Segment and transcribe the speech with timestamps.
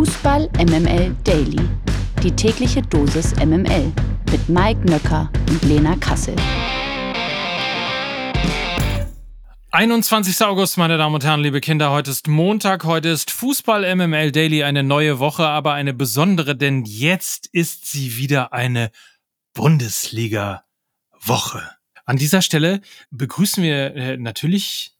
[0.00, 1.60] Fußball MML Daily.
[2.22, 3.92] Die tägliche Dosis MML
[4.30, 6.34] mit Mike Nöcker und Lena Kassel.
[9.72, 10.42] 21.
[10.46, 11.90] August, meine Damen und Herren, liebe Kinder.
[11.90, 16.86] Heute ist Montag, heute ist Fußball MML Daily, eine neue Woche, aber eine besondere, denn
[16.86, 18.90] jetzt ist sie wieder eine
[19.52, 21.70] Bundesliga-Woche.
[22.06, 22.80] An dieser Stelle
[23.10, 24.96] begrüßen wir äh, natürlich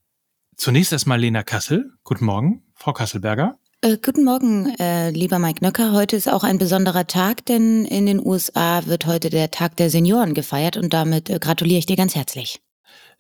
[0.57, 1.91] zunächst erstmal Lena Kassel.
[2.05, 3.60] Guten Morgen, Frau Kasselberger.
[3.83, 5.93] Äh, guten Morgen, äh, lieber Mike Nöcker.
[5.93, 9.89] Heute ist auch ein besonderer Tag, denn in den USA wird heute der Tag der
[9.89, 12.61] Senioren gefeiert und damit äh, gratuliere ich dir ganz herzlich.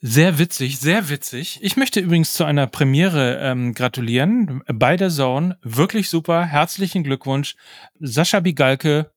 [0.02, 1.60] Sehr witzig, sehr witzig.
[1.62, 5.56] Ich möchte übrigens zu einer Premiere ähm, gratulieren bei der Zone.
[5.62, 6.44] Wirklich super.
[6.44, 7.56] Herzlichen Glückwunsch.
[7.98, 9.10] Sascha Bigalke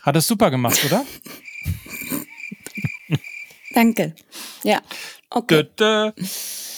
[0.00, 1.04] hat es super gemacht, oder?
[3.74, 4.14] Danke.
[4.64, 4.80] Ja.
[5.28, 5.64] Okay.
[5.76, 6.24] Dö, dö.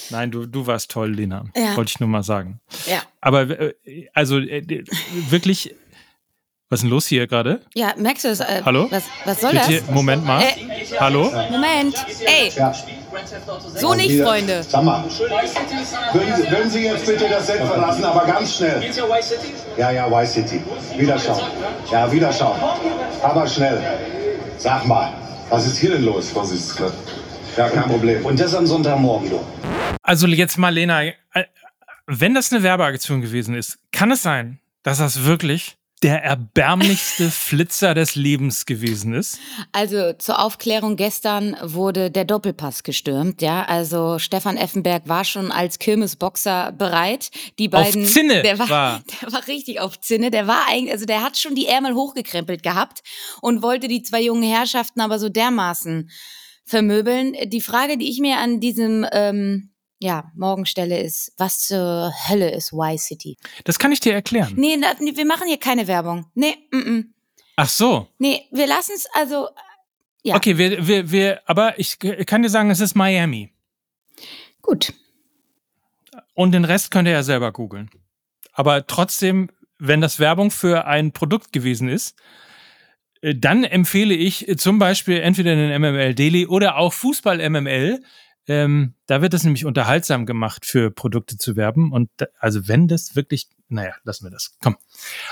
[0.09, 1.45] Nein, du, du warst toll, Lena.
[1.55, 1.75] Ja.
[1.75, 2.59] Wollte ich nur mal sagen.
[2.87, 3.01] Ja.
[3.21, 3.73] Aber äh,
[4.13, 4.63] also äh,
[5.29, 5.75] wirklich,
[6.69, 7.61] was ist denn los hier gerade?
[7.75, 8.39] Ja, merkst du es?
[8.39, 8.87] Äh, Hallo?
[8.91, 9.89] Was, was soll Wird das?
[9.91, 10.41] Moment mal.
[10.43, 10.55] Äh,
[10.99, 11.31] Hallo?
[11.51, 11.95] Moment.
[12.25, 12.73] Ey, Ja.
[13.75, 14.63] so nicht, Freunde.
[14.63, 18.83] Sag mal, würden Sie, würden Sie jetzt bitte das Set verlassen, aber ganz schnell.
[19.77, 20.61] Ja, ja, Y-City.
[20.97, 21.41] Wiederschauen.
[21.91, 22.59] Ja, wiederschauen.
[23.23, 23.81] Aber schnell.
[24.57, 25.13] Sag mal,
[25.49, 26.75] was ist hier denn los, Vorsitz?
[27.59, 28.25] Ja, kein Problem.
[28.25, 29.39] Und das am Sonntagmorgen, du.
[30.01, 31.13] Also jetzt mal, Lena, äh,
[32.07, 37.93] wenn das eine Werbeaktion gewesen ist, kann es sein, dass das wirklich der erbärmlichste Flitzer
[37.93, 39.39] des Lebens gewesen ist?
[39.73, 43.65] Also zur Aufklärung gestern wurde der Doppelpass gestürmt, ja.
[43.65, 47.29] Also Stefan Effenberg war schon als Kirmesboxer bereit.
[47.59, 49.03] Die beiden Zinne der war, war.
[49.21, 52.63] der war richtig auf Zinne, der war eigentlich also der hat schon die Ärmel hochgekrempelt
[52.63, 53.01] gehabt
[53.41, 56.09] und wollte die zwei jungen Herrschaften aber so dermaßen
[56.69, 57.35] vermöbeln.
[57.49, 62.51] Die Frage, die ich mir an diesem ähm, ja, morgen stelle, ist, was zur Hölle
[62.51, 63.37] ist Y-City?
[63.65, 64.53] Das kann ich dir erklären.
[64.55, 66.27] Nee, na, nee, wir machen hier keine Werbung.
[66.35, 67.13] Nee, mm, mm.
[67.57, 68.07] Ach so.
[68.19, 69.49] nee, wir lassen es also
[70.23, 70.35] Ja.
[70.35, 73.51] Okay, wir, wir, wir, aber ich kann dir sagen, es ist Miami.
[74.61, 74.93] gut.
[76.33, 77.89] Und den Rest könnt ihr ja selber googeln.
[78.53, 82.23] Aber trotzdem, wenn das Werbung für ein Produkt gewesen ist, äh,
[83.21, 88.01] dann empfehle ich äh, zum Beispiel entweder den MML Daily oder auch Fußball MML.
[88.47, 91.91] Ähm, da wird es nämlich unterhaltsam gemacht, für Produkte zu werben.
[91.91, 94.57] Und da, also wenn das wirklich, naja, lassen wir das.
[94.61, 94.77] Komm.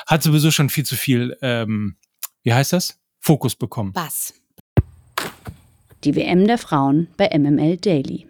[0.06, 1.98] Hat sowieso schon viel zu viel, ähm,
[2.44, 3.00] wie heißt das?
[3.20, 3.92] Fokus bekommen.
[3.96, 4.34] Was?
[6.04, 8.28] Die WM der Frauen bei MML Daily.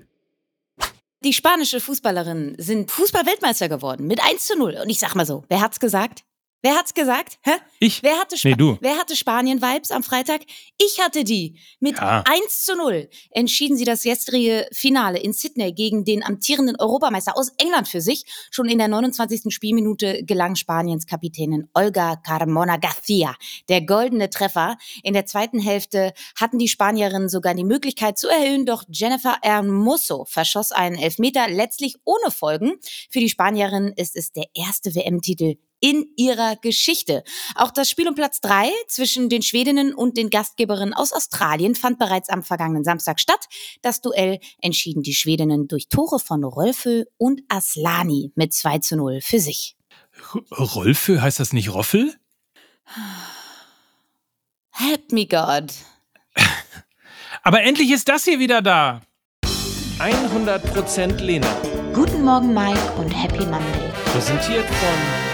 [1.23, 4.77] Die spanische Fußballerinnen sind Fußball-Weltmeister geworden mit 1 zu 0.
[4.81, 6.23] Und ich sag mal so, wer hat's gesagt?
[6.63, 7.37] Wer hat's gesagt?
[7.43, 7.51] Hä?
[7.79, 8.01] Ich?
[8.01, 8.77] Wer hatte, Spa Nee, du.
[8.81, 10.41] wer hatte Spanien-Vibes am Freitag?
[10.79, 11.59] Ich hatte die.
[11.79, 12.23] Mit Ja.
[12.27, 17.51] 1 zu 0 entschieden sie das gestrige Finale in Sydney gegen den amtierenden Europameister aus
[17.57, 18.25] England für sich.
[18.49, 19.53] Schon in der 29.
[19.53, 23.35] Spielminute gelang Spaniens Kapitänin Olga Carmona García
[23.69, 24.77] der goldene Treffer.
[25.03, 30.25] In der zweiten Hälfte hatten die Spanierinnen sogar die Möglichkeit zu erhöhen, doch Jennifer Hermoso
[30.25, 32.73] verschoss einen Elfmeter, letztlich ohne Folgen.
[33.11, 37.23] Für die Spanierinnen ist es der erste WM-Titel in ihrer Geschichte.
[37.55, 41.99] Auch das Spiel um Platz drei zwischen den Schwedinnen und den Gastgeberinnen aus Australien fand
[41.99, 43.45] bereits am vergangenen Samstag statt.
[43.81, 49.21] Das Duell entschieden die Schwedinnen durch Tore von Rolfö und Aslani mit 2 zu 0
[49.21, 49.75] für sich.
[50.51, 52.15] Rolfö, heißt das nicht Roffel?
[54.71, 55.73] Help me God.
[57.43, 59.01] Aber endlich ist das hier wieder da.
[59.99, 61.47] 100% Lena.
[61.93, 63.91] Guten Morgen, Mike, und Happy Monday.
[64.05, 65.26] Präsentiert von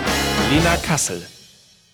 [0.50, 1.26] Lena Kassel.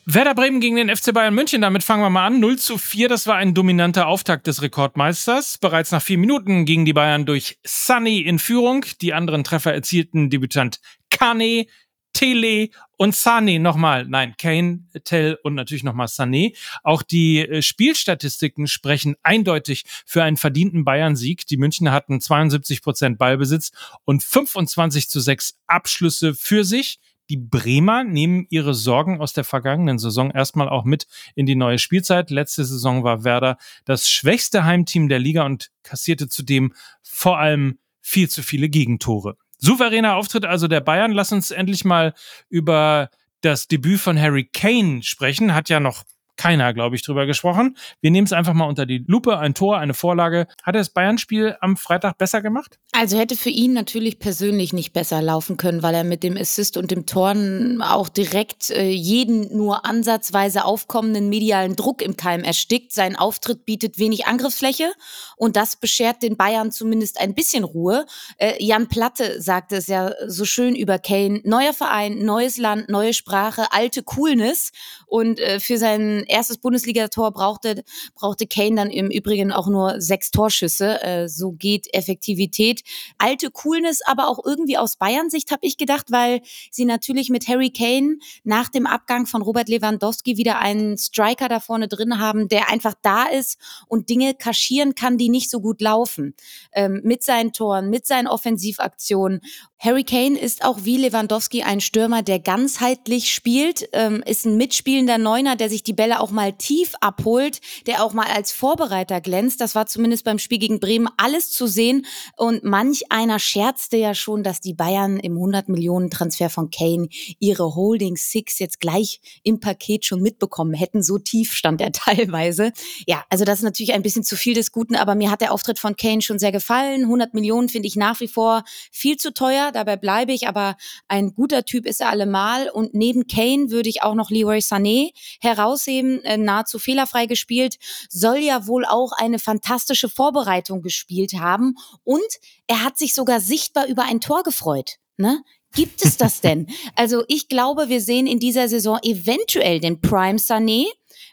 [0.06, 2.40] Werder Bremen gegen den FC Bayern München, damit fangen wir mal an.
[2.40, 5.60] 0 zu 4, das war ein dominanter Auftakt des Rekordmeisters.
[5.60, 8.86] Bereits nach vier Minuten gingen die Bayern durch Sunny in Führung.
[9.02, 10.80] Die anderen Treffer erzielten Debütant
[11.12, 11.68] Kane,
[12.14, 14.06] Tele und Sané nochmal.
[14.06, 16.56] Nein, Kane, Tell und natürlich nochmal Sané.
[16.84, 21.46] Auch die äh, Spielstatistiken sprechen eindeutig für einen verdienten Bayern-Sieg.
[21.48, 23.72] Die Münchner hatten 72 Prozent Ballbesitz
[24.06, 27.00] und 25 zu 6 Abschlüsse für sich.
[27.30, 31.78] Die Bremer nehmen ihre Sorgen aus der vergangenen Saison erstmal auch mit in die neue
[31.78, 32.32] Spielzeit.
[32.32, 36.74] Letzte Saison war Werder das schwächste Heimteam der Liga und kassierte zudem
[37.04, 39.38] vor allem viel zu viele Gegentore.
[39.60, 41.12] Souveräner Auftritt also der Bayern.
[41.12, 42.14] Lass uns endlich mal
[42.50, 43.10] über
[43.42, 45.54] das Debüt von Harry Kane sprechen.
[45.54, 46.04] Hat ja noch
[46.40, 47.76] keiner, glaube ich, drüber gesprochen.
[48.00, 49.38] Wir nehmen es einfach mal unter die Lupe.
[49.38, 50.48] Ein Tor, eine Vorlage.
[50.64, 52.80] Hat er das Bayern-Spiel am Freitag besser gemacht?
[52.94, 56.78] Also hätte für ihn natürlich persönlich nicht besser laufen können, weil er mit dem Assist
[56.78, 62.94] und dem Toren auch direkt äh, jeden nur ansatzweise aufkommenden medialen Druck im Keim erstickt.
[62.94, 64.94] Sein Auftritt bietet wenig Angriffsfläche
[65.36, 68.06] und das beschert den Bayern zumindest ein bisschen Ruhe.
[68.38, 71.42] Äh, Jan Platte sagte es ja so schön über Kane.
[71.44, 74.72] Neuer Verein, neues Land, neue Sprache, alte Coolness.
[75.06, 77.84] Und äh, für sein erstes Bundesligator brauchte,
[78.16, 81.02] brauchte Kane dann im Übrigen auch nur sechs Torschüsse.
[81.02, 82.82] Äh, so geht Effektivität.
[83.18, 86.42] Alte Coolness, aber auch irgendwie aus Bayern-Sicht habe ich gedacht, weil
[86.72, 91.60] sie natürlich mit Harry Kane nach dem Abgang von Robert Lewandowski wieder einen Striker da
[91.60, 95.82] vorne drin haben, der einfach da ist und Dinge kaschieren kann, die nicht so gut
[95.82, 96.36] laufen.
[96.72, 99.42] Ähm, mit seinen Toren, mit seinen Offensivaktionen
[99.82, 105.18] Harry Kane ist auch wie Lewandowski ein Stürmer, der ganzheitlich spielt, ähm, ist ein mitspielender
[105.18, 109.62] Neuner, der sich die Bälle auch mal tief abholt, der auch mal als Vorbereiter glänzt.
[109.62, 112.06] Das war zumindest beim Spiel gegen Bremen alles zu sehen.
[112.38, 117.08] Und manch einer scherzte ja schon, dass die Bayern im 100 Millionen Transfer von Kane
[117.40, 121.04] ihre Holding Six jetzt gleich im Paket schon mitbekommen hätten.
[121.04, 122.72] So tief stand er teilweise.
[123.06, 125.52] Ja, also das ist natürlich ein bisschen zu viel des Guten, aber mir hat der
[125.52, 127.04] Auftritt von Kane schon sehr gefallen.
[127.04, 130.76] 100 Millionen finde ich nach wie vor viel zu teuer dabei bleibe ich, aber
[131.08, 132.70] ein guter Typ ist er allemal.
[132.70, 137.78] Und neben Kane würde ich auch noch Leroy Sané herausheben, äh, nahezu fehlerfrei gespielt,
[138.10, 141.76] soll ja wohl auch eine fantastische Vorbereitung gespielt haben.
[142.04, 142.20] Und
[142.68, 144.98] er hat sich sogar sichtbar über ein Tor gefreut.
[145.18, 145.44] Ne?
[145.74, 146.68] Gibt es das denn?
[146.96, 150.86] Also ich glaube, wir sehen in dieser Saison eventuell den Prime Sané.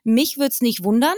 [0.05, 1.17] Mich würde es nicht wundern.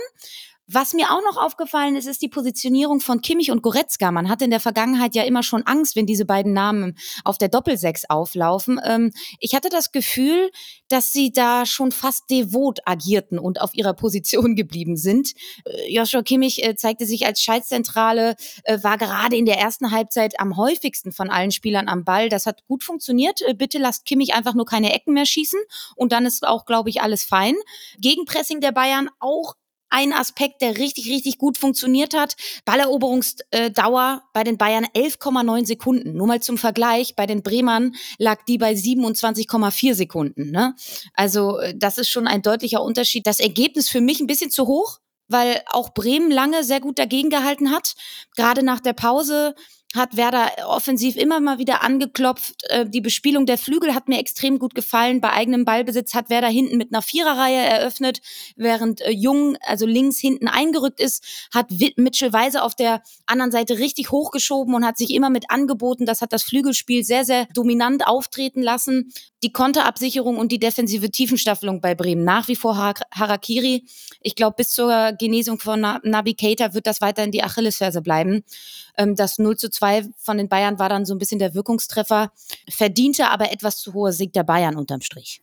[0.70, 4.12] Was mir auch noch aufgefallen ist, ist die Positionierung von Kimmich und Goretzka.
[4.12, 7.48] Man hatte in der Vergangenheit ja immer schon Angst, wenn diese beiden Namen auf der
[7.48, 8.78] Doppelsechs auflaufen.
[8.84, 10.50] Ähm, ich hatte das Gefühl,
[10.88, 15.32] dass sie da schon fast devot agierten und auf ihrer Position geblieben sind.
[15.64, 20.38] Äh, Joshua Kimmich äh, zeigte sich als Schaltzentrale, äh, war gerade in der ersten Halbzeit
[20.38, 22.28] am häufigsten von allen Spielern am Ball.
[22.28, 23.40] Das hat gut funktioniert.
[23.40, 25.60] Äh, bitte lasst Kimmich einfach nur keine Ecken mehr schießen
[25.96, 27.54] und dann ist auch, glaube ich, alles fein.
[28.00, 29.54] Gegenpressing der Bayern auch
[29.90, 32.36] ein Aspekt, der richtig, richtig gut funktioniert hat.
[32.64, 36.16] Balleroberungsdauer bei den Bayern 11,9 Sekunden.
[36.16, 40.50] Nur mal zum Vergleich, bei den Bremern lag die bei 27,4 Sekunden.
[40.50, 40.74] Ne?
[41.14, 43.26] Also äh, das ist schon ein deutlicher Unterschied.
[43.26, 44.98] Das Ergebnis für mich ein bisschen zu hoch,
[45.28, 47.94] weil auch Bremen lange sehr gut dagegen gehalten hat.
[48.36, 49.54] Gerade nach der Pause
[49.94, 52.62] hat Werder offensiv immer mal wieder angeklopft.
[52.68, 55.22] Äh, die Bespielung der Flügel hat mir extrem gut gefallen.
[55.22, 58.20] Bei eigenem Ballbesitz hat Werder hinten mit einer Viererreihe eröffnet,
[58.56, 61.24] während äh, Jung, also links hinten eingerückt ist,
[61.54, 66.04] hat Mitchell Weise auf der anderen Seite richtig hochgeschoben und hat sich immer mit angeboten.
[66.04, 69.12] Das hat das Flügelspiel sehr, sehr dominant auftreten lassen.
[69.42, 73.84] Die Konterabsicherung und die defensive Tiefenstaffelung bei Bremen nach wie vor Harakiri.
[74.20, 75.82] Ich glaube, bis zur Genesung von
[76.38, 78.44] Keita wird das weiterhin die Achillesferse bleiben.
[78.98, 82.32] Ähm, das 0 zu 2 von den Bayern war dann so ein bisschen der Wirkungstreffer.
[82.68, 85.42] Verdiente aber etwas zu hoher Sieg der Bayern unterm Strich.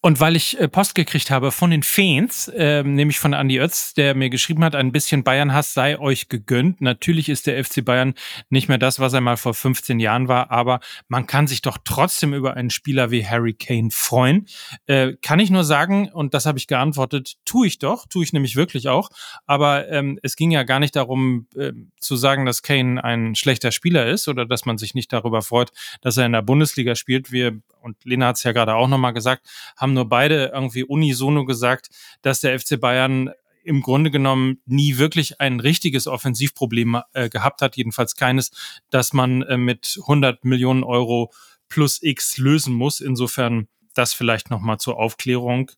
[0.00, 3.94] Und weil ich äh, Post gekriegt habe von den Fans, äh, nämlich von Andi Oetz,
[3.94, 6.80] der mir geschrieben hat, ein bisschen Bayern-Hass sei euch gegönnt.
[6.80, 8.14] Natürlich ist der FC Bayern
[8.50, 11.78] nicht mehr das, was er mal vor 15 Jahren war, aber man kann sich doch
[11.82, 14.46] trotzdem über einen Spieler wie Harry Kane freuen.
[14.86, 18.32] Äh, kann ich nur sagen, und das habe ich geantwortet, tue ich doch, tue ich
[18.32, 19.10] nämlich wirklich auch.
[19.46, 23.72] Aber ähm, es ging ja gar nicht darum äh, zu sagen, dass Kane ein schlechter
[23.72, 25.70] Spieler ist oder dass man sich nicht darüber freut,
[26.02, 27.32] dass er in der Bundesliga spielt.
[27.32, 31.44] Wir, und Lena hat es ja gerade auch nochmal gesagt, haben nur beide irgendwie unisono
[31.44, 31.90] gesagt,
[32.22, 33.30] dass der FC Bayern
[33.64, 38.50] im Grunde genommen nie wirklich ein richtiges Offensivproblem äh, gehabt hat, jedenfalls keines,
[38.90, 41.32] dass man äh, mit 100 Millionen Euro
[41.68, 43.00] plus X lösen muss.
[43.00, 45.70] Insofern das vielleicht nochmal zur Aufklärung.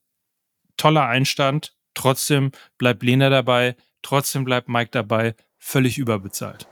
[0.77, 6.67] Toller Einstand, trotzdem bleibt Lena dabei, trotzdem bleibt Mike dabei, völlig überbezahlt.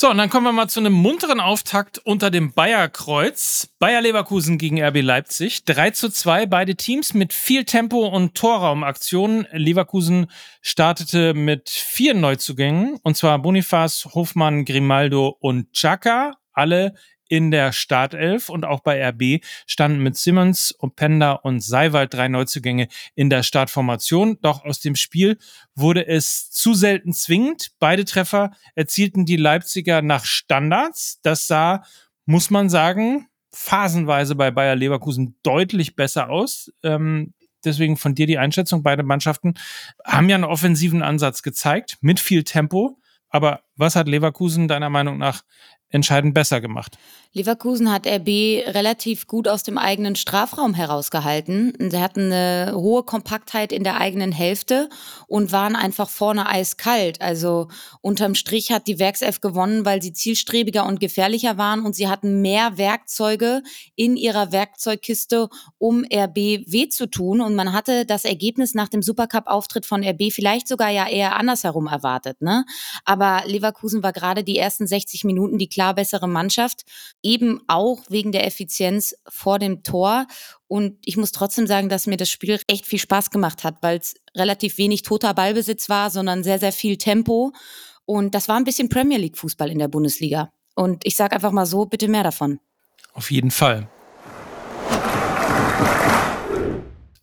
[0.00, 3.74] So, und dann kommen wir mal zu einem munteren Auftakt unter dem Bayerkreuz.
[3.80, 5.64] Bayer Leverkusen gegen RB Leipzig.
[5.64, 9.48] 3 zu 2, beide Teams mit viel Tempo und Torraumaktionen.
[9.50, 10.30] Leverkusen
[10.62, 16.36] startete mit vier Neuzugängen, und zwar Bonifaz, Hofmann, Grimaldo und Chaka.
[16.52, 16.94] Alle
[17.28, 22.88] in der Startelf und auch bei RB standen mit Simmons, Openda und Seiwald drei Neuzugänge
[23.14, 24.38] in der Startformation.
[24.40, 25.38] Doch aus dem Spiel
[25.74, 27.72] wurde es zu selten zwingend.
[27.78, 31.20] Beide Treffer erzielten die Leipziger nach Standards.
[31.22, 31.84] Das sah,
[32.26, 36.72] muss man sagen, phasenweise bei Bayer Leverkusen deutlich besser aus.
[36.82, 38.82] Ähm, deswegen von dir die Einschätzung.
[38.82, 39.54] Beide Mannschaften
[40.04, 42.98] haben ja einen offensiven Ansatz gezeigt mit viel Tempo.
[43.30, 45.42] Aber was hat Leverkusen deiner Meinung nach
[45.90, 46.98] entscheidend besser gemacht.
[47.34, 48.28] Leverkusen hat RB
[48.68, 51.72] relativ gut aus dem eigenen Strafraum herausgehalten.
[51.90, 54.88] Sie hatten eine hohe Kompaktheit in der eigenen Hälfte
[55.26, 57.20] und waren einfach vorne eiskalt.
[57.20, 57.68] Also
[58.00, 62.40] unterm Strich hat die Werkself gewonnen, weil sie zielstrebiger und gefährlicher waren und sie hatten
[62.40, 63.62] mehr Werkzeuge
[63.94, 67.42] in ihrer Werkzeugkiste, um RB weh zu tun.
[67.42, 71.86] Und man hatte das Ergebnis nach dem Supercup-Auftritt von RB vielleicht sogar ja eher andersherum
[71.88, 72.40] erwartet.
[72.40, 72.64] Ne?
[73.04, 76.82] Aber Leverkusen war gerade die ersten 60 Minuten die klar bessere Mannschaft
[77.22, 80.26] eben auch wegen der Effizienz vor dem Tor.
[80.66, 83.98] Und ich muss trotzdem sagen, dass mir das Spiel echt viel Spaß gemacht hat, weil
[83.98, 87.52] es relativ wenig toter Ballbesitz war, sondern sehr, sehr viel Tempo.
[88.06, 90.50] Und das war ein bisschen Premier League Fußball in der Bundesliga.
[90.74, 92.58] Und ich sage einfach mal so, bitte mehr davon.
[93.12, 93.88] Auf jeden Fall.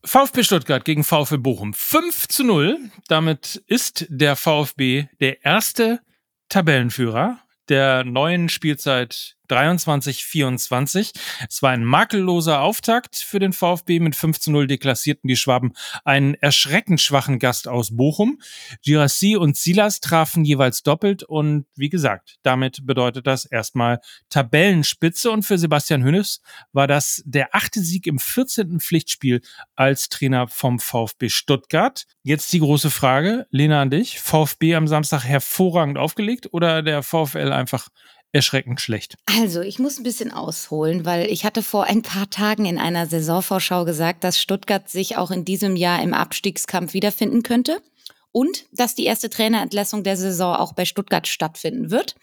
[0.06, 1.74] VfB Stuttgart gegen VfB Bochum.
[1.74, 2.80] 5 zu 0.
[3.10, 6.00] Damit ist der VfB der erste
[6.48, 11.12] Tabellenführer der neuen Spielzeit 23-24.
[11.50, 14.00] Es war ein makelloser Auftakt für den VfB.
[14.00, 15.74] Mit 5 zu 0 deklassierten die Schwaben
[16.04, 18.40] einen erschreckend schwachen Gast aus Bochum.
[18.84, 24.00] Girassi und Silas trafen jeweils doppelt und wie gesagt, damit bedeutet das erstmal
[24.30, 26.42] Tabellenspitze und für Sebastian Hönes
[26.74, 28.80] war das der achte Sieg im 14.
[28.80, 29.42] Pflichtspiel
[29.76, 32.06] als Trainer vom VfB Stuttgart.
[32.24, 34.20] Jetzt die große Frage, Lena an dich.
[34.20, 37.90] VfB am Samstag hervorragend aufgelegt oder der VfL einfach
[38.36, 39.16] erschreckend schlecht.
[39.26, 43.08] Also, ich muss ein bisschen ausholen, weil ich hatte vor ein paar Tagen in einer
[43.08, 47.82] Saisonvorschau gesagt, dass Stuttgart sich auch in diesem Jahr im Abstiegskampf wiederfinden könnte
[48.32, 52.16] und dass die erste Trainerentlassung der Saison auch bei Stuttgart stattfinden wird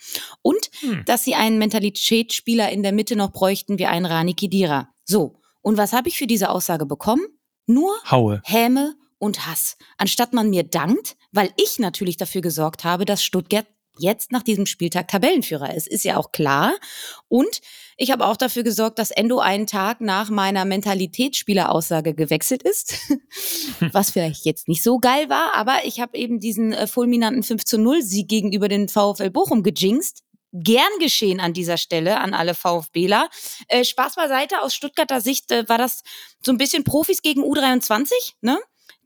[0.42, 1.02] und hm.
[1.06, 4.90] dass sie einen Mentalitätsspieler in der Mitte noch bräuchten wie einen Rani Kidira.
[5.04, 7.26] So, und was habe ich für diese Aussage bekommen?
[7.66, 8.42] Nur Haue.
[8.44, 9.78] Häme und Hass.
[9.96, 13.66] Anstatt man mir dankt, weil ich natürlich dafür gesorgt habe, dass Stuttgart
[13.98, 15.86] jetzt nach diesem Spieltag Tabellenführer ist.
[15.86, 16.74] Ist ja auch klar.
[17.28, 17.60] Und
[17.96, 22.94] ich habe auch dafür gesorgt, dass Endo einen Tag nach meiner Mentalitätsspieleraussage gewechselt ist,
[23.92, 27.64] was vielleicht jetzt nicht so geil war, aber ich habe eben diesen äh, fulminanten 5
[27.64, 30.22] zu 0 Sieg gegenüber den VfL Bochum gejinxt.
[30.54, 33.30] Gern geschehen an dieser Stelle an alle VfBler.
[33.68, 36.02] Äh, Spaß beiseite, aus Stuttgarter Sicht äh, war das
[36.44, 38.10] so ein bisschen Profis gegen U23,
[38.42, 38.58] ne?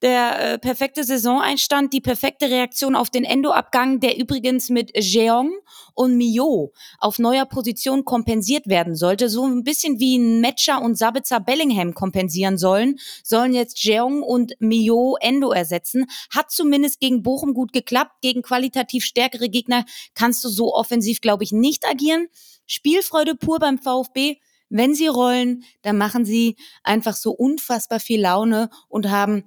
[0.03, 5.53] Der äh, perfekte Saisoneinstand, die perfekte Reaktion auf den Endo-Abgang, der übrigens mit Jeong
[5.95, 9.29] und Mio auf neuer Position kompensiert werden sollte.
[9.29, 15.17] So ein bisschen wie Matcher und Sabitzer Bellingham kompensieren sollen, sollen jetzt Jeong und Mio
[15.21, 16.07] Endo ersetzen.
[16.35, 18.21] Hat zumindest gegen Bochum gut geklappt.
[18.21, 19.85] Gegen qualitativ stärkere Gegner
[20.15, 22.29] kannst du so offensiv, glaube ich, nicht agieren.
[22.67, 24.37] Spielfreude pur beim VfB.
[24.69, 29.45] Wenn sie rollen, dann machen sie einfach so unfassbar viel Laune und haben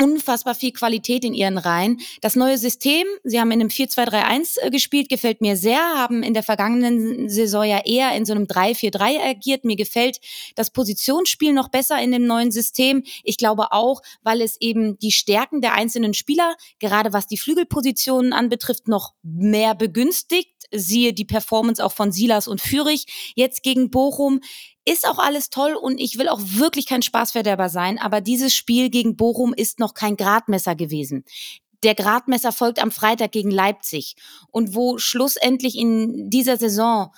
[0.00, 2.00] unfassbar viel Qualität in ihren Reihen.
[2.20, 6.34] Das neue System, sie haben in einem 4-2-3-1 äh, gespielt, gefällt mir sehr, haben in
[6.34, 9.64] der vergangenen Saison ja eher in so einem 3-4-3 agiert.
[9.64, 10.20] Mir gefällt
[10.54, 13.02] das Positionsspiel noch besser in dem neuen System.
[13.24, 18.32] Ich glaube auch, weil es eben die Stärken der einzelnen Spieler, gerade was die Flügelpositionen
[18.32, 20.50] anbetrifft, noch mehr begünstigt.
[20.72, 24.40] Siehe die Performance auch von Silas und Fürich jetzt gegen Bochum.
[24.90, 28.90] Ist auch alles toll und ich will auch wirklich kein Spaßverderber sein, aber dieses Spiel
[28.90, 31.24] gegen Bochum ist noch kein Gradmesser gewesen.
[31.84, 34.16] Der Gradmesser folgt am Freitag gegen Leipzig.
[34.50, 37.14] Und wo schlussendlich in dieser Saison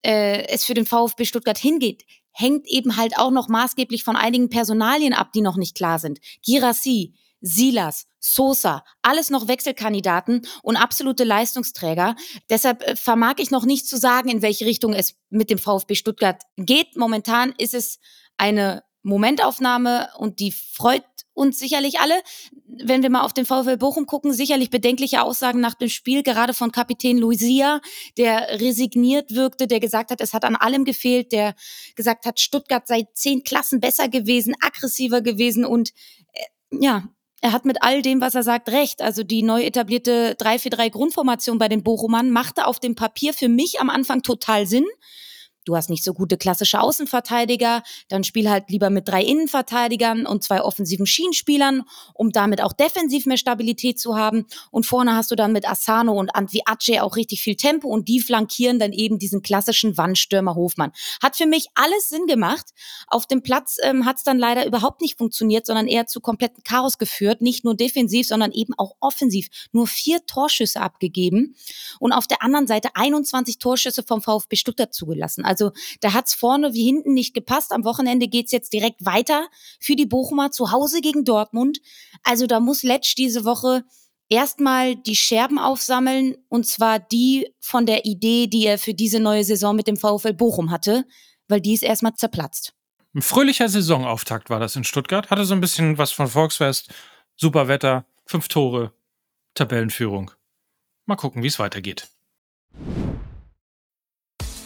[0.00, 4.48] äh, es für den VfB Stuttgart hingeht, hängt eben halt auch noch maßgeblich von einigen
[4.48, 6.20] Personalien ab, die noch nicht klar sind.
[6.42, 12.16] Girassi, Silas, Sosa, alles noch Wechselkandidaten und absolute Leistungsträger.
[12.50, 15.94] Deshalb äh, vermag ich noch nicht zu sagen, in welche Richtung es mit dem VfB
[15.94, 16.96] Stuttgart geht.
[16.96, 17.98] Momentan ist es
[18.36, 22.20] eine Momentaufnahme und die freut uns sicherlich alle.
[22.66, 26.52] Wenn wir mal auf den VfL Bochum gucken, sicherlich bedenkliche Aussagen nach dem Spiel, gerade
[26.52, 27.80] von Kapitän Luisia,
[28.18, 31.54] der resigniert wirkte, der gesagt hat, es hat an allem gefehlt, der
[31.96, 35.90] gesagt hat, Stuttgart sei zehn Klassen besser gewesen, aggressiver gewesen und
[36.32, 36.44] äh,
[36.80, 37.08] ja,
[37.40, 39.02] er hat mit all dem, was er sagt, recht.
[39.02, 43.80] Also die neu etablierte 3-4-3 Grundformation bei den Bochumern machte auf dem Papier für mich
[43.80, 44.86] am Anfang total Sinn
[45.64, 50.42] du hast nicht so gute klassische Außenverteidiger, dann spiel halt lieber mit drei Innenverteidigern und
[50.42, 51.82] zwei offensiven Schienenspielern,
[52.14, 54.46] um damit auch defensiv mehr Stabilität zu haben.
[54.70, 58.08] Und vorne hast du dann mit Asano und Antwi Ace auch richtig viel Tempo und
[58.08, 60.92] die flankieren dann eben diesen klassischen Wandstürmer Hofmann.
[61.22, 62.70] Hat für mich alles Sinn gemacht.
[63.06, 66.62] Auf dem Platz ähm, hat es dann leider überhaupt nicht funktioniert, sondern eher zu kompletten
[66.64, 67.42] Chaos geführt.
[67.42, 69.48] Nicht nur defensiv, sondern eben auch offensiv.
[69.72, 71.54] Nur vier Torschüsse abgegeben
[71.98, 75.44] und auf der anderen Seite 21 Torschüsse vom VfB Stuttgart zugelassen.
[75.60, 77.72] Also da hat's vorne wie hinten nicht gepasst.
[77.72, 79.48] Am Wochenende geht's jetzt direkt weiter
[79.78, 81.80] für die Bochumer zu Hause gegen Dortmund.
[82.22, 83.84] Also da muss Letsch diese Woche
[84.30, 89.44] erstmal die Scherben aufsammeln und zwar die von der Idee, die er für diese neue
[89.44, 91.04] Saison mit dem VfL Bochum hatte,
[91.48, 92.72] weil die ist erstmal zerplatzt.
[93.14, 95.30] Ein fröhlicher Saisonauftakt war das in Stuttgart.
[95.30, 96.90] Hatte so ein bisschen was von Volksfest.
[97.36, 98.92] Super Wetter, fünf Tore,
[99.54, 100.30] Tabellenführung.
[101.06, 102.08] Mal gucken, wie es weitergeht.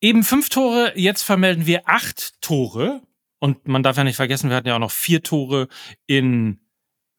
[0.00, 3.02] Eben fünf Tore, jetzt vermelden wir acht Tore.
[3.40, 5.68] Und man darf ja nicht vergessen, wir hatten ja auch noch vier Tore
[6.06, 6.60] in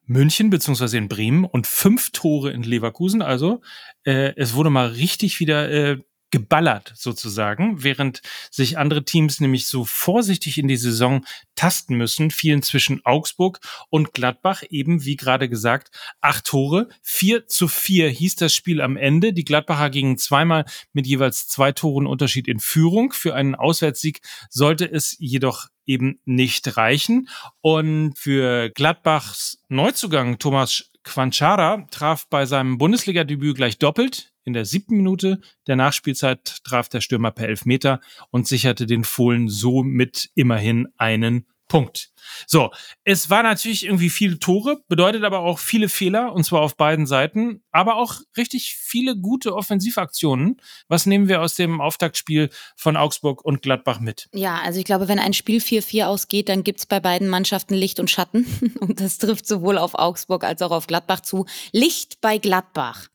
[0.06, 3.22] München beziehungsweise in Bremen und fünf Tore in Leverkusen.
[3.22, 3.62] Also
[4.04, 5.98] äh, es wurde mal richtig wieder äh,
[6.32, 8.22] geballert sozusagen, während
[8.52, 13.60] sich andere Teams nämlich so vorsichtig in die Saison tasten müssen, fielen zwischen Augsburg
[13.90, 15.90] und Gladbach eben, wie gerade gesagt,
[16.22, 16.90] acht Tore.
[17.02, 19.34] Vier zu vier hieß das Spiel am Ende.
[19.34, 23.12] Die Gladbacher gingen zweimal mit jeweils zwei Toren Unterschied in Führung.
[23.12, 27.28] Für einen Auswärtssieg sollte es jedoch eben nicht reichen.
[27.62, 34.32] Und für Gladbachs Neuzugang Thomas Quanchara traf bei seinem Bundesliga-Debüt gleich doppelt.
[34.50, 38.02] In der siebten Minute der Nachspielzeit traf der Stürmer per Elfmeter
[38.32, 42.12] und sicherte den Fohlen somit immerhin einen Punkt.
[42.48, 42.72] So,
[43.04, 47.06] es war natürlich irgendwie viele Tore, bedeutet aber auch viele Fehler und zwar auf beiden
[47.06, 50.58] Seiten, aber auch richtig viele gute Offensivaktionen.
[50.88, 54.30] Was nehmen wir aus dem Auftaktspiel von Augsburg und Gladbach mit?
[54.34, 58.00] Ja, also ich glaube, wenn ein Spiel 4-4 ausgeht, dann gibt's bei beiden Mannschaften Licht
[58.00, 58.48] und Schatten
[58.80, 61.46] und das trifft sowohl auf Augsburg als auch auf Gladbach zu.
[61.72, 63.10] Licht bei Gladbach.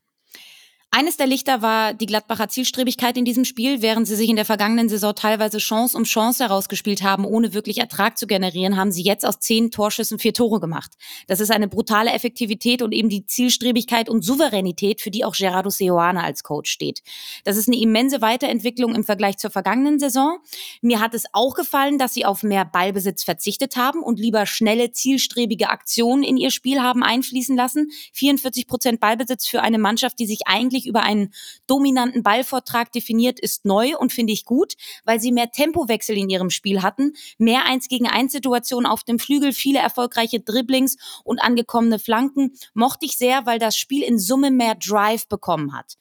[0.96, 3.82] Eines der Lichter war die Gladbacher Zielstrebigkeit in diesem Spiel.
[3.82, 7.78] Während sie sich in der vergangenen Saison teilweise Chance um Chance herausgespielt haben, ohne wirklich
[7.78, 10.92] Ertrag zu generieren, haben sie jetzt aus zehn Torschüssen vier Tore gemacht.
[11.26, 15.68] Das ist eine brutale Effektivität und eben die Zielstrebigkeit und Souveränität, für die auch Gerardo
[15.68, 17.02] Seoane als Coach steht.
[17.42, 20.38] Das ist eine immense Weiterentwicklung im Vergleich zur vergangenen Saison.
[20.80, 24.92] Mir hat es auch gefallen, dass sie auf mehr Ballbesitz verzichtet haben und lieber schnelle,
[24.92, 27.90] zielstrebige Aktionen in ihr Spiel haben einfließen lassen.
[28.12, 31.32] 44 Prozent Ballbesitz für eine Mannschaft, die sich eigentlich sich über einen
[31.66, 34.74] dominanten Ballvortrag definiert, ist neu und finde ich gut,
[35.04, 39.18] weil sie mehr Tempowechsel in ihrem Spiel hatten, mehr eins gegen eins Situationen auf dem
[39.18, 42.52] Flügel, viele erfolgreiche Dribblings und angekommene Flanken.
[42.74, 45.96] Mochte ich sehr, weil das Spiel in Summe mehr Drive bekommen hat.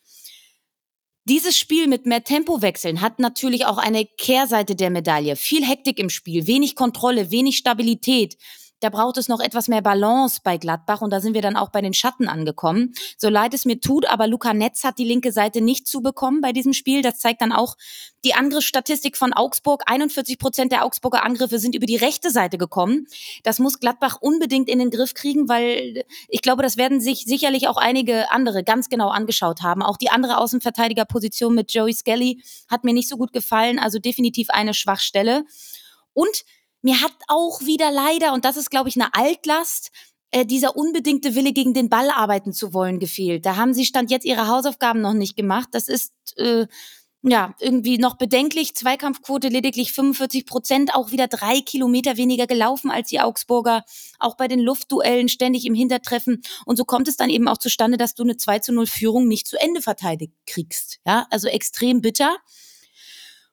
[1.26, 5.38] Dieses Spiel mit mehr Tempowechseln hat natürlich auch eine Kehrseite der Medaille.
[5.38, 8.36] Viel Hektik im Spiel, wenig Kontrolle, wenig Stabilität.
[8.84, 11.70] Da braucht es noch etwas mehr Balance bei Gladbach und da sind wir dann auch
[11.70, 12.94] bei den Schatten angekommen.
[13.18, 16.52] So leid es mir tut, aber Luca Netz hat die linke Seite nicht zubekommen bei
[16.52, 17.02] diesem Spiel.
[17.02, 17.78] Das zeigt dann auch
[18.26, 19.84] die Angriffsstatistik von Augsburg.
[19.86, 23.08] 41 Prozent der Augsburger Angriffe sind über die rechte Seite gekommen.
[23.44, 27.70] Das muss Gladbach unbedingt in den Griff kriegen, weil ich glaube, das werden sich sicherlich
[27.70, 29.82] auch einige andere ganz genau angeschaut haben.
[29.82, 33.80] Auch die andere Außenverteidigerposition mit Joey Skelly hat mir nicht so gut gefallen.
[33.80, 35.46] Also definitiv eine Schwachstelle.
[36.12, 36.44] Und
[36.84, 39.90] mir hat auch wieder leider, und das ist, glaube ich, eine Altlast,
[40.32, 43.46] äh, dieser unbedingte Wille, gegen den Ball arbeiten zu wollen, gefehlt.
[43.46, 45.70] Da haben sie Stand jetzt ihre Hausaufgaben noch nicht gemacht.
[45.72, 46.68] Das ist äh,
[47.22, 48.76] ja irgendwie noch bedenklich.
[48.76, 53.86] Zweikampfquote lediglich 45 Prozent, auch wieder drei Kilometer weniger gelaufen als die Augsburger.
[54.20, 56.42] Auch bei den Luftduellen ständig im Hintertreffen.
[56.66, 59.28] Und so kommt es dann eben auch zustande, dass du eine 2 zu 0 Führung
[59.30, 61.00] nicht zu Ende verteidigt kriegst.
[61.06, 62.36] Ja, also extrem bitter.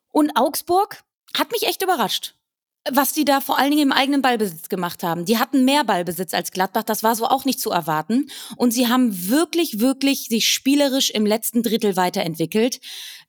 [0.09, 1.05] Und Augsburg
[1.37, 2.35] hat mich echt überrascht
[2.89, 5.27] was die da vor allen Dingen im eigenen Ballbesitz gemacht haben.
[5.27, 8.31] Die hatten mehr Ballbesitz als Gladbach, das war so auch nicht zu erwarten.
[8.57, 12.81] Und sie haben wirklich, wirklich sich spielerisch im letzten Drittel weiterentwickelt.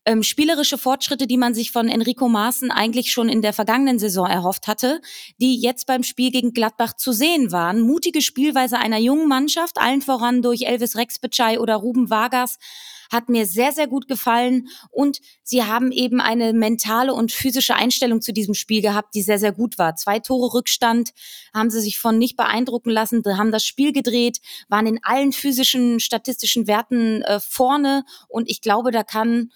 [0.06, 4.26] Ähm, spielerische Fortschritte, die man sich von Enrico Maaßen eigentlich schon in der vergangenen Saison
[4.26, 5.02] erhofft hatte,
[5.38, 7.82] die jetzt beim Spiel gegen Gladbach zu sehen waren.
[7.82, 12.58] Mutige Spielweise einer jungen Mannschaft, allen voran durch Elvis Rexbecai oder Ruben Vargas,
[13.12, 14.70] hat mir sehr, sehr gut gefallen.
[14.90, 19.40] Und sie haben eben eine mentale und physische Einstellung zu diesem Spiel gehabt, die sehr,
[19.40, 19.96] sehr gut war.
[19.96, 21.12] Zwei Tore Rückstand
[21.54, 26.00] haben sie sich von nicht beeindrucken lassen, haben das Spiel gedreht, waren in allen physischen,
[26.00, 28.04] statistischen Werten äh, vorne.
[28.28, 29.52] Und ich glaube, da kann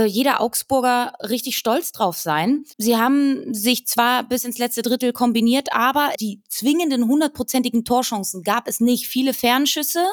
[0.00, 2.64] äh, jeder Augsburger richtig stolz drauf sein.
[2.78, 8.66] Sie haben sich zwar bis ins letzte Drittel kombiniert, aber die zwingenden hundertprozentigen Torchancen gab
[8.66, 9.06] es nicht.
[9.06, 10.04] Viele Fernschüsse,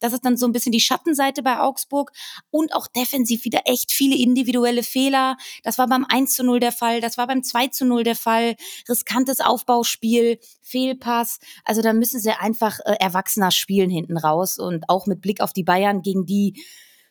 [0.00, 2.12] das ist dann so ein bisschen die Schattenseite bei Augsburg
[2.50, 5.36] und auch defensiv wieder echt viele individuelle Fehler.
[5.62, 8.16] Das war beim 1 zu 0 der Fall, das war beim 2 zu 0 der
[8.16, 8.56] Fall.
[8.88, 11.38] Riskantes Aufbauspiel, Fehlpass.
[11.64, 15.52] Also da müssen sie einfach äh, erwachsener spielen hinten raus und auch mit Blick auf
[15.52, 16.64] die Bayern, gegen die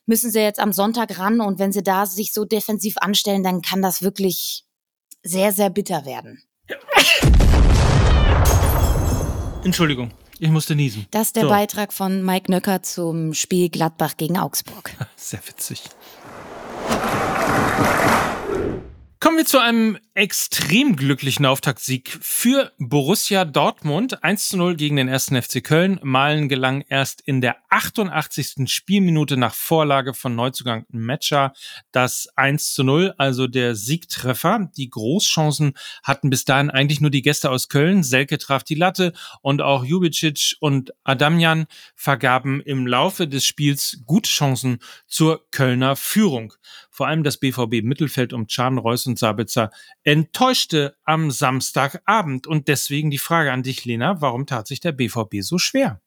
[0.06, 3.62] müssen sie jetzt am Sonntag ran und wenn sie da sich so defensiv anstellen, dann
[3.62, 4.66] kann das wirklich
[5.24, 6.44] sehr, sehr bitter werden.
[9.64, 11.08] Entschuldigung, ich musste niesen.
[11.12, 11.50] Das ist der so.
[11.50, 14.92] Beitrag von Mike Nöcker zum Spiel Gladbach gegen Augsburg.
[15.16, 15.82] Sehr witzig.
[19.26, 24.24] Kommen wir zu einem extrem glücklichen Auftaktsieg für Borussia Dortmund.
[24.24, 26.00] 1 zu 0 gegen den ersten FC Köln.
[26.04, 28.72] Malen gelang erst in der 88.
[28.72, 31.54] Spielminute nach Vorlage von Neuzugang Matcher
[31.92, 34.70] das 1 zu 0, also der Siegtreffer.
[34.78, 38.04] Die Großchancen hatten bis dahin eigentlich nur die Gäste aus Köln.
[38.04, 39.12] Selke traf die Latte
[39.42, 46.54] und auch Jubicic und Adamjan vergaben im Laufe des Spiels gute Chancen zur Kölner Führung.
[46.96, 49.70] Vor allem das BVB Mittelfeld um Can, Reus und Sabitzer
[50.06, 52.48] enttäuschte am Samstagabend.
[52.48, 56.00] Und deswegen die Frage an dich, Lena, warum tat sich der BVB so schwer?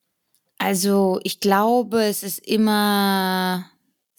[0.57, 3.71] Also ich glaube, es ist immer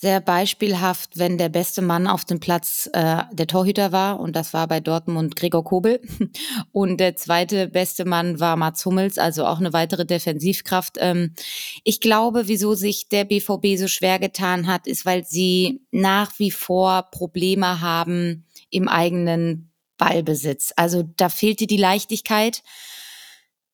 [0.01, 4.53] sehr beispielhaft, wenn der beste Mann auf dem Platz äh, der Torhüter war und das
[4.53, 5.99] war bei Dortmund Gregor Kobel
[6.71, 10.95] und der zweite beste Mann war Mats Hummels, also auch eine weitere Defensivkraft.
[10.99, 11.35] Ähm,
[11.83, 16.51] ich glaube, wieso sich der BVB so schwer getan hat, ist, weil sie nach wie
[16.51, 20.71] vor Probleme haben im eigenen Ballbesitz.
[20.77, 22.63] Also da fehlte die Leichtigkeit.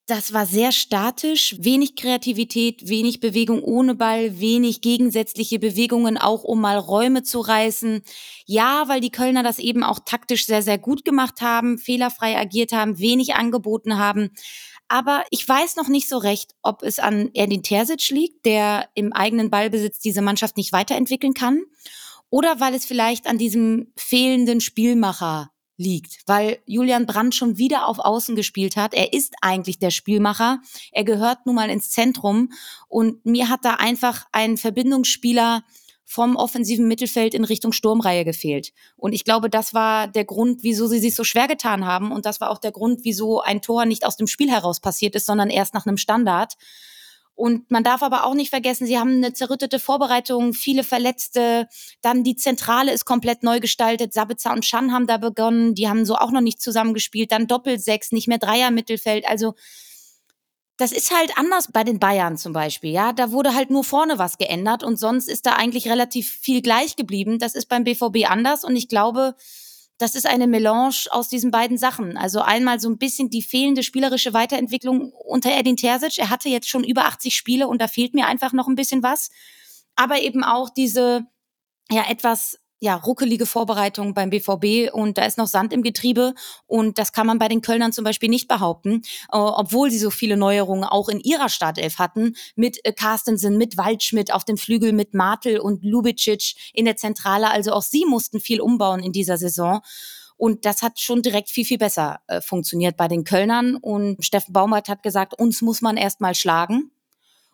[0.08, 6.62] Das war sehr statisch, wenig Kreativität, wenig Bewegung ohne Ball, wenig gegensätzliche Bewegungen, auch um
[6.62, 8.04] mal Räume zu reißen.
[8.46, 12.72] Ja, weil die Kölner das eben auch taktisch sehr, sehr gut gemacht haben, fehlerfrei agiert
[12.72, 14.30] haben, wenig angeboten haben.
[14.88, 19.12] Aber ich weiß noch nicht so recht, ob es an Erdin Terzic liegt, der im
[19.12, 21.64] eigenen Ballbesitz diese Mannschaft nicht weiterentwickeln kann,
[22.30, 28.00] oder weil es vielleicht an diesem fehlenden Spielmacher liegt, weil Julian Brandt schon wieder auf
[28.00, 28.94] Außen gespielt hat.
[28.94, 30.60] Er ist eigentlich der Spielmacher.
[30.92, 32.52] Er gehört nun mal ins Zentrum
[32.88, 35.64] und mir hat da einfach ein Verbindungsspieler
[36.06, 38.74] vom offensiven Mittelfeld in Richtung Sturmreihe gefehlt.
[38.96, 42.12] Und ich glaube, das war der Grund, wieso sie sich so schwer getan haben.
[42.12, 45.16] Und das war auch der Grund, wieso ein Tor nicht aus dem Spiel heraus passiert
[45.16, 46.54] ist, sondern erst nach einem Standard.
[47.36, 51.68] Und man darf aber auch nicht vergessen, sie haben eine zerrüttete Vorbereitung, viele Verletzte.
[52.02, 54.14] Dann die Zentrale ist komplett neu gestaltet.
[54.14, 55.76] Sabitzer und Schan haben da begonnen.
[55.76, 57.34] Die haben so auch noch nicht zusammengespielt.
[57.34, 59.28] Dann Doppelsechs, nicht mehr Dreier-Mittelfeld.
[59.28, 59.54] Also,
[60.78, 62.92] das ist halt anders bei den Bayern zum Beispiel.
[62.92, 66.62] Ja, da wurde halt nur vorne was geändert und sonst ist da eigentlich relativ viel
[66.62, 67.40] gleich geblieben.
[67.40, 69.36] Das ist beim BVB anders und ich glaube,
[69.98, 72.18] das ist eine Melange aus diesen beiden Sachen.
[72.18, 76.18] Also einmal so ein bisschen die fehlende spielerische Weiterentwicklung unter Edin Terzic.
[76.18, 79.04] Er hatte jetzt schon über 80 Spiele und da fehlt mir einfach noch ein bisschen
[79.04, 79.30] was.
[79.96, 81.26] Aber eben auch diese
[81.90, 86.34] ja etwas ja, ruckelige Vorbereitung beim BVB und da ist noch Sand im Getriebe
[86.68, 90.10] und das kann man bei den Kölnern zum Beispiel nicht behaupten, äh, obwohl sie so
[90.10, 94.92] viele Neuerungen auch in ihrer Startelf hatten, mit äh, Carstensen, mit Waldschmidt auf dem Flügel,
[94.92, 99.38] mit Martel und Lubicic in der Zentrale, also auch sie mussten viel umbauen in dieser
[99.38, 99.82] Saison.
[100.38, 103.78] Und das hat schon direkt viel, viel besser äh, funktioniert bei den Kölnern.
[103.78, 106.92] Und Steffen Baumert hat gesagt, uns muss man erst mal schlagen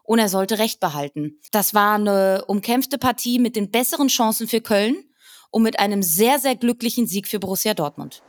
[0.03, 1.39] und er sollte Recht behalten.
[1.51, 5.05] Das war eine umkämpfte Partie mit den besseren Chancen für Köln
[5.51, 8.23] und mit einem sehr, sehr glücklichen Sieg für Borussia Dortmund.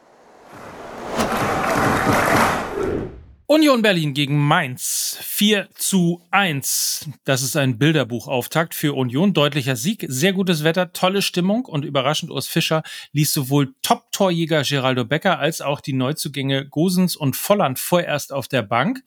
[3.47, 5.19] Union Berlin gegen Mainz.
[5.21, 7.11] 4 zu 1.
[7.25, 9.35] Das ist ein Bilderbuchauftakt für Union.
[9.35, 12.83] Deutlicher Sieg, sehr gutes Wetter, tolle Stimmung und überraschend Urs Fischer
[13.13, 18.63] ließ sowohl Top-Torjäger Geraldo Becker als auch die Neuzugänge Gosens und Volland vorerst auf der
[18.63, 19.05] Bank.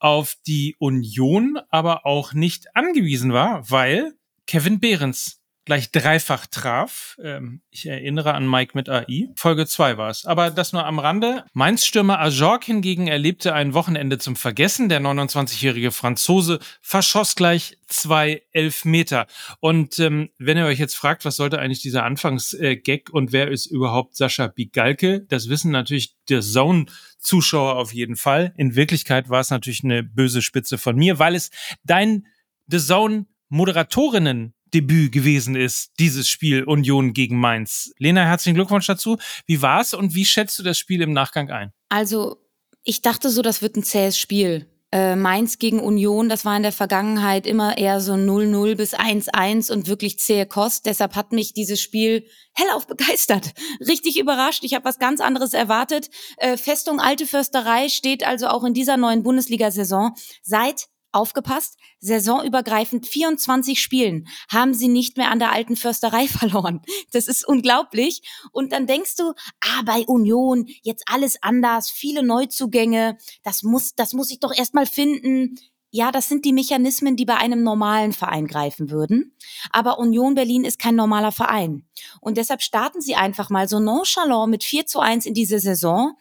[0.00, 4.14] Auf die Union aber auch nicht angewiesen war, weil
[4.48, 7.18] Kevin Behrens gleich dreifach traf.
[7.22, 9.28] Ähm, ich erinnere an Mike mit AI.
[9.34, 10.24] Folge 2 war es.
[10.24, 11.44] Aber das nur am Rande.
[11.52, 14.88] Mainz-Stürmer Ajork hingegen erlebte ein Wochenende zum Vergessen.
[14.88, 19.26] Der 29-jährige Franzose verschoss gleich zwei Elfmeter.
[19.60, 23.66] Und ähm, wenn ihr euch jetzt fragt, was sollte eigentlich dieser Anfangsgag und wer ist
[23.66, 28.54] überhaupt Sascha Bigalke, das wissen natürlich der Zone-Zuschauer auf jeden Fall.
[28.56, 31.50] In Wirklichkeit war es natürlich eine böse Spitze von mir, weil es
[31.82, 32.28] dein
[32.68, 37.92] The Zone Moderatorinnen Debüt gewesen ist, dieses Spiel Union gegen Mainz.
[37.98, 39.16] Lena, herzlichen Glückwunsch dazu.
[39.46, 41.72] Wie war's und wie schätzt du das Spiel im Nachgang ein?
[41.88, 42.36] Also,
[42.82, 44.70] ich dachte so, das wird ein zähes Spiel.
[44.92, 49.72] Äh, Mainz gegen Union, das war in der Vergangenheit immer eher so 0-0 bis 1-1
[49.72, 50.84] und wirklich zähe Kost.
[50.84, 53.54] Deshalb hat mich dieses Spiel hellauf begeistert.
[53.80, 54.62] Richtig überrascht.
[54.62, 56.10] Ich habe was ganz anderes erwartet.
[56.36, 63.80] Äh, Festung Alte Försterei steht also auch in dieser neuen Bundesliga-Saison seit aufgepasst, saisonübergreifend 24
[63.80, 66.82] Spielen haben sie nicht mehr an der alten Försterei verloren.
[67.10, 68.22] Das ist unglaublich.
[68.52, 74.12] Und dann denkst du, ah, bei Union jetzt alles anders, viele Neuzugänge, das muss, das
[74.12, 75.58] muss ich doch erstmal finden.
[75.96, 79.34] Ja, das sind die Mechanismen, die bei einem normalen Verein greifen würden.
[79.70, 81.86] Aber Union Berlin ist kein normaler Verein.
[82.20, 86.12] Und deshalb starten sie einfach mal so nonchalant mit 4 zu 1 in diese Saison,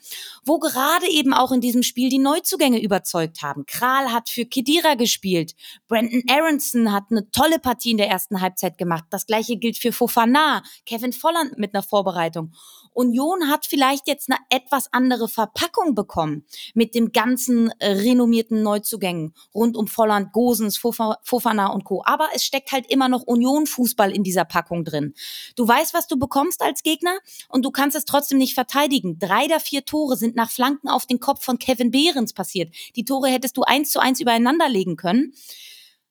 [0.45, 3.65] wo gerade eben auch in diesem Spiel die Neuzugänge überzeugt haben.
[3.65, 5.55] Kral hat für Kedira gespielt.
[5.89, 9.03] Brandon Aronson hat eine tolle Partie in der ersten Halbzeit gemacht.
[9.09, 12.53] Das gleiche gilt für Fofana, Kevin Volland mit einer Vorbereitung.
[12.93, 19.33] Union hat vielleicht jetzt eine etwas andere Verpackung bekommen mit dem ganzen äh, renommierten Neuzugängen
[19.65, 22.03] rund um Volland, Gosens, Fofana und Co.
[22.05, 25.13] Aber es steckt halt immer noch Union-Fußball in dieser Packung drin.
[25.55, 27.17] Du weißt, was du bekommst als Gegner
[27.49, 29.17] und du kannst es trotzdem nicht verteidigen.
[29.19, 32.73] Drei der vier Tore sind nach Flanken auf den Kopf von Kevin Behrens passiert.
[32.95, 35.33] Die Tore hättest du eins zu eins übereinander legen können.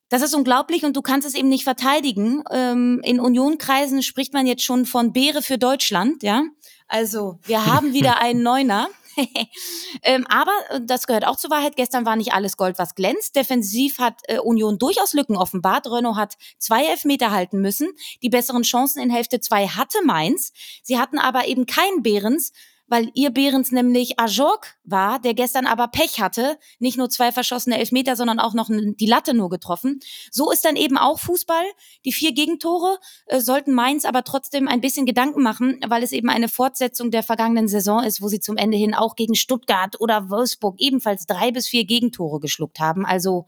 [0.08, 2.42] Das ist unglaublich und du kannst es eben nicht verteidigen.
[2.50, 6.44] Ähm, in Unionkreisen spricht man jetzt schon von Beere für Deutschland, ja.
[6.86, 8.88] Also, wir haben wieder einen Neuner.
[10.02, 11.76] ähm, aber äh, das gehört auch zur Wahrheit.
[11.76, 13.36] Gestern war nicht alles Gold, was glänzt.
[13.36, 15.86] Defensiv hat äh, Union durchaus Lücken offenbart.
[15.86, 17.88] Renault hat zwei Elfmeter halten müssen.
[18.22, 20.52] Die besseren Chancen in Hälfte zwei hatte Mainz.
[20.82, 22.52] Sie hatten aber eben keinen Behrens
[22.86, 27.78] weil ihr Behrens nämlich Ajok war, der gestern aber Pech hatte, nicht nur zwei verschossene
[27.78, 30.00] Elfmeter, sondern auch noch die Latte nur getroffen.
[30.30, 31.64] So ist dann eben auch Fußball.
[32.04, 36.28] Die vier Gegentore äh, sollten Mainz aber trotzdem ein bisschen Gedanken machen, weil es eben
[36.28, 40.28] eine Fortsetzung der vergangenen Saison ist, wo sie zum Ende hin auch gegen Stuttgart oder
[40.30, 43.06] Wolfsburg ebenfalls drei bis vier Gegentore geschluckt haben.
[43.06, 43.46] Also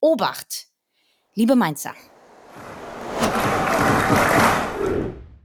[0.00, 0.68] Obacht,
[1.34, 1.94] liebe Mainzer.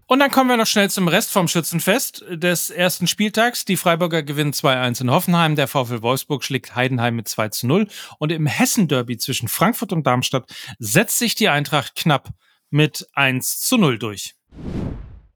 [0.08, 3.66] Und dann kommen wir noch schnell zum Rest vom Schützenfest des ersten Spieltags.
[3.66, 5.56] Die Freiburger gewinnen 2-1 in Hoffenheim.
[5.56, 7.88] Der VfL Wolfsburg schlägt Heidenheim mit 2 0.
[8.20, 10.46] Und im Hessen-Derby zwischen Frankfurt und Darmstadt
[10.78, 12.30] setzt sich die Eintracht knapp
[12.70, 14.36] mit 1 0 durch.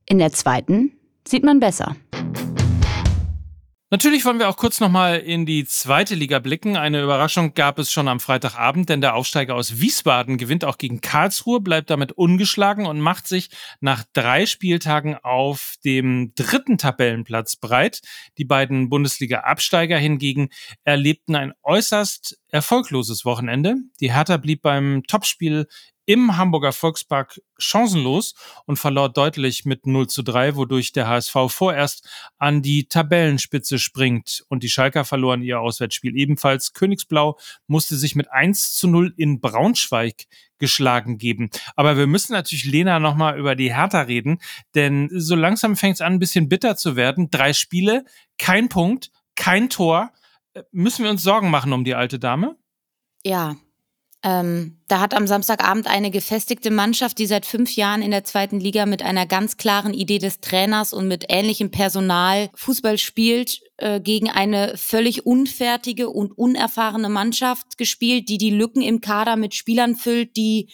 [0.05, 0.91] In der zweiten
[1.27, 1.95] sieht man besser.
[3.91, 6.77] Natürlich wollen wir auch kurz nochmal in die zweite Liga blicken.
[6.77, 11.01] Eine Überraschung gab es schon am Freitagabend, denn der Aufsteiger aus Wiesbaden gewinnt auch gegen
[11.01, 13.49] Karlsruhe, bleibt damit ungeschlagen und macht sich
[13.79, 18.01] nach drei Spieltagen auf dem dritten Tabellenplatz breit.
[18.37, 20.49] Die beiden Bundesliga-Absteiger hingegen
[20.83, 23.73] erlebten ein äußerst erfolgloses Wochenende.
[24.01, 25.65] Die Hertha blieb beim Topspiel
[26.09, 28.33] im Hamburger Volkspark chancenlos
[28.65, 34.43] und verlor deutlich mit 0 zu 3, wodurch der HSV vorerst an die Tabellenspitze springt.
[34.49, 36.73] Und die Schalker verloren ihr Auswärtsspiel ebenfalls.
[36.73, 40.25] Königsblau musste sich mit 1 zu 0 in Braunschweig
[40.57, 41.51] geschlagen geben.
[41.75, 44.41] Aber wir müssen natürlich Lena nochmal über die Hertha reden,
[44.73, 47.29] denn so langsam fängt es an, ein bisschen bitter zu werden.
[47.29, 48.03] Drei Spiele,
[48.39, 50.11] kein Punkt, kein Tor.
[50.55, 52.57] Äh, müssen wir uns Sorgen machen um die alte Dame?
[53.23, 53.57] Ja,
[54.21, 58.59] ähm, da hat am Samstagabend eine gefestigte Mannschaft, die seit fünf Jahren in der zweiten
[58.59, 64.01] Liga mit einer ganz klaren Idee des Trainers und mit ähnlichem Personal Fußball spielt, äh,
[64.01, 69.95] gegen eine völlig unfertige und unerfahrene Mannschaft gespielt, die die Lücken im Kader mit Spielern
[69.95, 70.69] füllt, die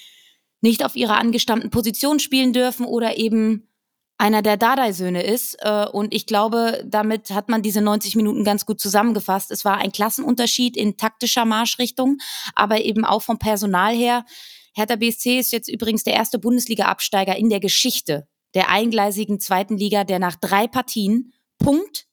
[0.62, 3.70] nicht auf ihrer angestammten Position spielen dürfen oder eben
[4.18, 5.58] einer der Dardai-Söhne ist.
[5.60, 9.52] Äh, und ich glaube, damit hat man diese 90 Minuten ganz gut zusammengefasst.
[9.52, 12.18] Es war ein Klassenunterschied in taktischer Marschrichtung,
[12.54, 14.26] aber eben auch vom Personal her.
[14.74, 20.06] Hertha BSC ist jetzt übrigens der erste Bundesliga-Absteiger in der Geschichte der eingleisigen zweiten Liga,
[20.06, 22.08] der nach drei Partien Punkt,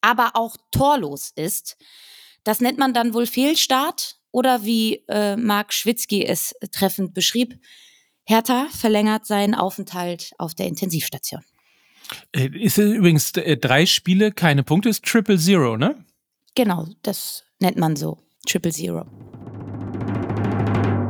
[0.00, 1.76] aber auch torlos ist.
[2.44, 7.58] Das nennt man dann wohl Fehlstart oder wie äh, Marc Schwitzky es treffend beschrieb,
[8.24, 11.42] Hertha verlängert seinen Aufenthalt auf der Intensivstation.
[12.32, 16.04] Äh, ist übrigens äh, drei Spiele, keine Punkte, ist Triple Zero, ne?
[16.54, 18.18] Genau, das nennt man so.
[18.46, 19.04] Triple Zero.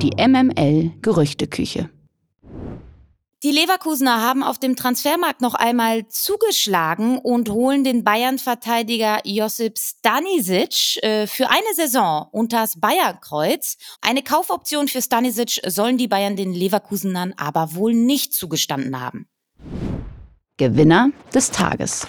[0.03, 1.91] Die MML Gerüchteküche.
[3.45, 11.01] Die Leverkusener haben auf dem Transfermarkt noch einmal zugeschlagen und holen den Bayern-Verteidiger Josip Stanisic
[11.05, 13.77] äh, für eine Saison unters Bayerkreuz.
[14.01, 19.29] Eine Kaufoption für Stanisic sollen die Bayern den Leverkusenern aber wohl nicht zugestanden haben.
[20.59, 22.07] Gewinner des Tages.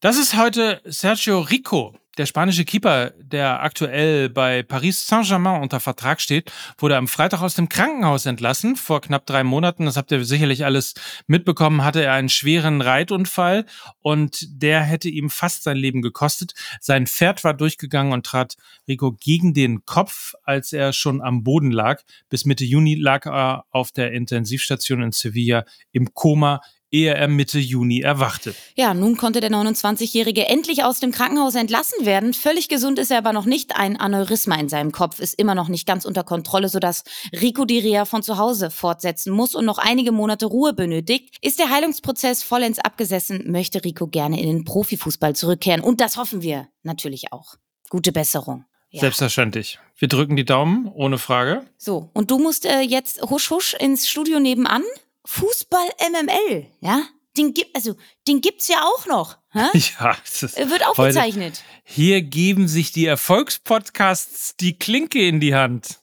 [0.00, 1.94] Das ist heute Sergio Rico.
[2.16, 7.54] Der spanische Keeper, der aktuell bei Paris Saint-Germain unter Vertrag steht, wurde am Freitag aus
[7.54, 8.76] dem Krankenhaus entlassen.
[8.76, 10.94] Vor knapp drei Monaten, das habt ihr sicherlich alles
[11.26, 13.66] mitbekommen, hatte er einen schweren Reitunfall
[14.00, 16.54] und der hätte ihm fast sein Leben gekostet.
[16.80, 21.72] Sein Pferd war durchgegangen und trat Rico gegen den Kopf, als er schon am Boden
[21.72, 22.02] lag.
[22.28, 26.60] Bis Mitte Juni lag er auf der Intensivstation in Sevilla im Koma
[26.94, 28.54] ehe er Mitte Juni erwachte.
[28.76, 32.32] Ja, nun konnte der 29-Jährige endlich aus dem Krankenhaus entlassen werden.
[32.32, 33.76] Völlig gesund ist er aber noch nicht.
[33.76, 37.02] Ein Aneurysma in seinem Kopf ist immer noch nicht ganz unter Kontrolle, sodass
[37.32, 41.36] Rico die Reha von zu Hause fortsetzen muss und noch einige Monate Ruhe benötigt.
[41.42, 45.80] Ist der Heilungsprozess vollends abgesessen, möchte Rico gerne in den Profifußball zurückkehren.
[45.80, 47.56] Und das hoffen wir natürlich auch.
[47.90, 48.64] Gute Besserung.
[48.90, 49.00] Ja.
[49.00, 49.80] Selbstverständlich.
[49.98, 51.64] Wir drücken die Daumen, ohne Frage.
[51.76, 54.84] So, und du musst äh, jetzt husch husch ins Studio nebenan
[55.26, 57.02] Fußball MML, ja?
[57.36, 57.96] Den gibt also
[58.28, 59.38] den gibt's ja auch noch.
[59.50, 59.66] Hä?
[60.00, 61.62] Ja, das wird aufgezeichnet.
[61.82, 66.00] Hier geben sich die Erfolgspodcasts die Klinke in die Hand.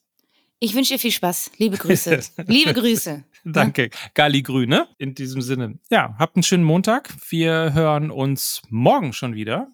[0.59, 1.51] Ich wünsche dir viel Spaß.
[1.57, 2.19] Liebe Grüße.
[2.47, 3.23] Liebe Grüße.
[3.43, 3.89] Danke.
[4.13, 4.87] Gali Grüne.
[4.97, 5.79] In diesem Sinne.
[5.89, 7.09] Ja, habt einen schönen Montag.
[7.29, 9.69] Wir hören uns morgen schon wieder.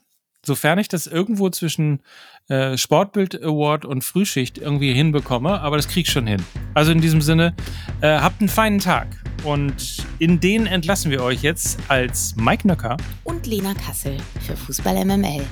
[0.47, 1.99] Sofern ich das irgendwo zwischen
[2.47, 6.41] äh, Sportbild Award und Frühschicht irgendwie hinbekomme, aber das krieg ich schon hin.
[6.73, 7.53] Also in diesem Sinne,
[7.99, 9.09] äh, habt einen feinen Tag.
[9.43, 15.03] Und in den entlassen wir euch jetzt als Mike Nöcker und Lena Kassel für Fußball
[15.03, 15.45] MML.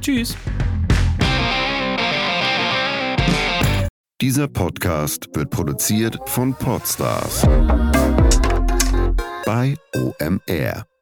[0.00, 0.36] Tschüss.
[4.20, 7.46] Dieser Podcast wird produziert von Podstars
[9.46, 10.97] bei OMR.